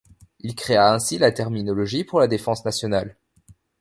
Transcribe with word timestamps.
Il 0.39 0.55
créa 0.55 0.91
ainsi 0.91 1.19
la 1.19 1.31
terminologie 1.31 2.03
pour 2.03 2.19
la 2.19 2.27
Défense 2.27 2.65
nationale. 2.65 3.15